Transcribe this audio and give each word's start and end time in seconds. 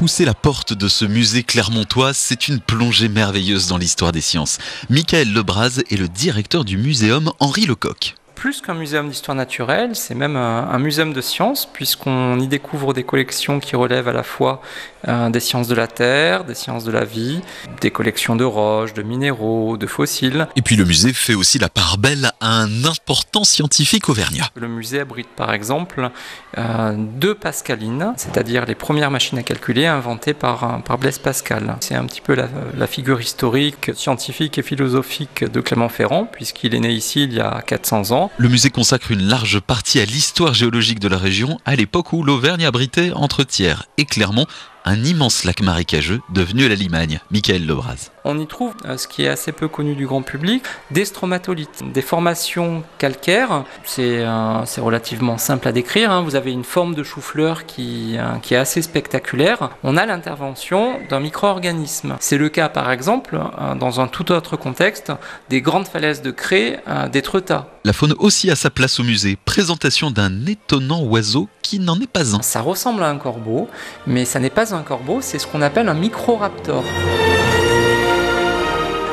poussez 0.00 0.24
la 0.24 0.32
porte 0.32 0.72
de 0.72 0.88
ce 0.88 1.04
musée 1.04 1.42
clermontois, 1.42 2.14
c'est 2.14 2.48
une 2.48 2.58
plongée 2.58 3.10
merveilleuse 3.10 3.66
dans 3.66 3.76
l'histoire 3.76 4.12
des 4.12 4.22
sciences. 4.22 4.56
Michael 4.88 5.30
Lebras 5.30 5.82
est 5.90 5.98
le 5.98 6.08
directeur 6.08 6.64
du 6.64 6.78
muséum 6.78 7.30
Henri 7.38 7.66
Lecoq 7.66 8.14
plus 8.40 8.62
qu'un 8.62 8.72
muséum 8.72 9.10
d'histoire 9.10 9.34
naturelle, 9.34 9.94
c'est 9.94 10.14
même 10.14 10.34
un, 10.34 10.78
muséum 10.78 11.12
de 11.12 11.20
sciences, 11.20 11.68
puisqu'on 11.70 12.40
y 12.40 12.48
découvre 12.48 12.94
des 12.94 13.02
collections 13.02 13.60
qui 13.60 13.76
relèvent 13.76 14.08
à 14.08 14.14
la 14.14 14.22
fois 14.22 14.62
euh, 15.08 15.28
des 15.28 15.40
sciences 15.40 15.68
de 15.68 15.74
la 15.74 15.86
Terre, 15.86 16.44
des 16.44 16.54
sciences 16.54 16.84
de 16.84 16.90
la 16.90 17.04
vie, 17.04 17.42
des 17.82 17.90
collections 17.90 18.36
de 18.36 18.44
roches, 18.44 18.94
de 18.94 19.02
minéraux, 19.02 19.76
de 19.76 19.86
fossiles. 19.86 20.48
Et 20.56 20.62
puis 20.62 20.76
le 20.76 20.86
musée 20.86 21.12
fait 21.12 21.34
aussi 21.34 21.58
la 21.58 21.68
part 21.68 21.98
belle 21.98 22.30
à 22.40 22.62
un 22.62 22.84
important 22.86 23.44
scientifique 23.44 24.08
auvergnat. 24.08 24.48
Le 24.54 24.68
musée 24.68 25.00
abrite 25.00 25.28
par 25.36 25.52
exemple 25.52 26.10
euh, 26.56 26.94
deux 26.96 27.34
Pascalines, 27.34 28.14
c'est-à-dire 28.16 28.64
les 28.64 28.74
premières 28.74 29.10
machines 29.10 29.36
à 29.36 29.42
calculer 29.42 29.84
inventées 29.84 30.32
par, 30.32 30.82
par 30.82 30.96
Blaise 30.96 31.18
Pascal. 31.18 31.76
C'est 31.80 31.94
un 31.94 32.06
petit 32.06 32.22
peu 32.22 32.34
la, 32.34 32.48
la 32.74 32.86
figure 32.86 33.20
historique, 33.20 33.90
scientifique 33.94 34.56
et 34.56 34.62
philosophique 34.62 35.44
de 35.44 35.60
Clément 35.60 35.90
Ferrand, 35.90 36.24
puisqu'il 36.24 36.74
est 36.74 36.80
né 36.80 36.90
ici 36.90 37.24
il 37.24 37.34
y 37.34 37.40
a 37.40 37.60
400 37.66 38.12
ans. 38.12 38.29
Le 38.38 38.48
musée 38.48 38.70
consacre 38.70 39.10
une 39.10 39.28
large 39.28 39.60
partie 39.60 40.00
à 40.00 40.04
l'histoire 40.04 40.54
géologique 40.54 41.00
de 41.00 41.08
la 41.08 41.18
région 41.18 41.58
à 41.64 41.76
l'époque 41.76 42.12
où 42.12 42.22
l'Auvergne 42.22 42.64
abritait 42.64 43.12
entre 43.12 43.44
Thiers 43.44 43.82
et 43.98 44.04
Clermont 44.04 44.46
un 44.84 45.02
immense 45.04 45.44
lac 45.44 45.60
marécageux 45.60 46.20
devenu 46.30 46.68
la 46.68 46.74
Limagne. 46.74 47.20
Michael 47.30 47.66
Lebras. 47.66 48.10
On 48.24 48.38
y 48.38 48.46
trouve 48.46 48.74
euh, 48.84 48.96
ce 48.96 49.08
qui 49.08 49.24
est 49.24 49.28
assez 49.28 49.52
peu 49.52 49.68
connu 49.68 49.94
du 49.94 50.06
grand 50.06 50.22
public, 50.22 50.62
des 50.90 51.04
stromatolites, 51.04 51.82
des 51.92 52.02
formations 52.02 52.82
calcaires. 52.98 53.64
C'est 53.84 54.20
euh, 54.20 54.62
relativement 54.78 55.38
simple 55.38 55.68
à 55.68 55.72
décrire. 55.72 56.10
Hein. 56.10 56.22
Vous 56.22 56.36
avez 56.36 56.52
une 56.52 56.64
forme 56.64 56.94
de 56.94 57.02
chou-fleur 57.02 57.66
qui, 57.66 58.16
euh, 58.18 58.36
qui 58.42 58.54
est 58.54 58.58
assez 58.58 58.82
spectaculaire. 58.82 59.70
On 59.82 59.96
a 59.96 60.04
l'intervention 60.06 60.98
d'un 61.08 61.20
micro-organisme. 61.20 62.16
C'est 62.20 62.38
le 62.38 62.48
cas 62.48 62.68
par 62.68 62.90
exemple, 62.90 63.38
dans 63.78 64.00
un 64.00 64.06
tout 64.06 64.32
autre 64.32 64.56
contexte, 64.56 65.12
des 65.48 65.62
grandes 65.62 65.88
falaises 65.88 66.22
de 66.22 66.30
craie 66.30 66.82
d'Étretat. 67.10 67.68
La 67.84 67.92
faune 67.92 68.14
aussi 68.18 68.50
a 68.50 68.56
sa 68.56 68.68
place 68.70 69.00
au 69.00 69.02
musée. 69.02 69.38
Présentation 69.44 70.10
d'un 70.10 70.46
étonnant 70.46 71.02
oiseau 71.02 71.48
qui 71.62 71.78
n'en 71.78 71.98
est 71.98 72.10
pas 72.10 72.34
un. 72.34 72.42
Ça 72.42 72.60
ressemble 72.60 73.02
à 73.02 73.08
un 73.08 73.16
corbeau, 73.16 73.68
mais 74.06 74.24
ça 74.24 74.38
n'est 74.38 74.50
pas 74.70 74.76
un 74.76 74.82
corbeau, 74.82 75.20
c'est 75.20 75.38
ce 75.38 75.46
qu'on 75.46 75.62
appelle 75.62 75.88
un 75.88 75.94
microraptor. 75.94 76.84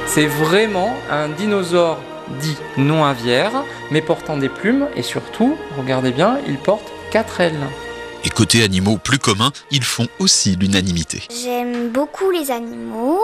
C'est 0.05 0.27
vraiment 0.27 0.94
un 1.11 1.30
dinosaure 1.30 1.99
dit 2.41 2.58
non 2.77 3.05
aviaire, 3.05 3.64
mais 3.91 4.02
portant 4.02 4.38
des 4.38 4.49
plumes 4.49 4.88
et 4.95 5.02
surtout, 5.02 5.58
regardez 5.77 6.11
bien, 6.11 6.38
il 6.47 6.58
porte 6.58 6.86
quatre 7.11 7.41
ailes. 7.41 7.59
Et 8.23 8.30
côté 8.30 8.64
animaux 8.64 8.97
plus 8.97 9.19
communs, 9.19 9.52
ils 9.72 9.83
font 9.83 10.08
aussi 10.19 10.55
l'unanimité. 10.55 11.23
J'aime 11.44 11.89
beaucoup 11.89 12.30
les 12.31 12.52
animaux. 12.52 13.21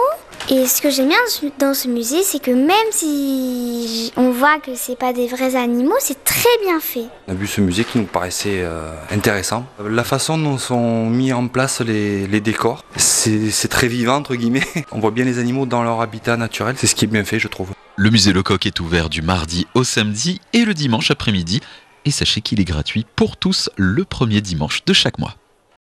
Et 0.50 0.66
ce 0.66 0.82
que 0.82 0.90
j'aime 0.90 1.08
bien 1.08 1.50
dans 1.58 1.72
ce 1.72 1.88
musée, 1.88 2.22
c'est 2.22 2.38
que 2.38 2.50
même 2.50 2.90
si 2.90 4.12
on 4.14 4.30
voit 4.30 4.58
que 4.60 4.74
c'est 4.74 4.98
pas 4.98 5.14
des 5.14 5.26
vrais 5.26 5.56
animaux, 5.56 5.96
c'est 6.00 6.22
très 6.22 6.50
bien 6.62 6.80
fait. 6.80 7.06
On 7.26 7.32
a 7.32 7.34
vu 7.34 7.46
ce 7.46 7.62
musée 7.62 7.84
qui 7.84 7.96
nous 7.96 8.04
paraissait 8.04 8.60
euh, 8.62 8.92
intéressant. 9.10 9.66
La 9.82 10.04
façon 10.04 10.36
dont 10.36 10.58
sont 10.58 11.08
mis 11.08 11.32
en 11.32 11.48
place 11.48 11.80
les, 11.80 12.26
les 12.26 12.42
décors, 12.42 12.84
c'est 12.96 13.68
très 13.68 13.88
vivant 13.88 14.16
entre 14.16 14.34
guillemets. 14.34 14.66
On 14.92 15.00
voit 15.00 15.12
bien 15.12 15.24
les 15.24 15.38
animaux 15.38 15.64
dans 15.64 15.82
leur 15.82 16.02
habitat 16.02 16.36
naturel. 16.36 16.74
C'est 16.78 16.88
ce 16.88 16.94
qui 16.94 17.06
est 17.06 17.08
bien 17.08 17.24
fait, 17.24 17.38
je 17.38 17.48
trouve. 17.48 17.70
Le 17.96 18.10
musée 18.10 18.34
Lecoq 18.34 18.66
est 18.66 18.80
ouvert 18.80 19.08
du 19.08 19.22
mardi 19.22 19.66
au 19.72 19.82
samedi 19.82 20.42
et 20.52 20.66
le 20.66 20.74
dimanche 20.74 21.10
après-midi. 21.10 21.60
Et 22.04 22.10
sachez 22.10 22.42
qu'il 22.42 22.60
est 22.60 22.64
gratuit 22.64 23.06
pour 23.16 23.38
tous 23.38 23.70
le 23.76 24.04
premier 24.04 24.42
dimanche 24.42 24.84
de 24.84 24.92
chaque 24.92 25.18
mois. 25.18 25.36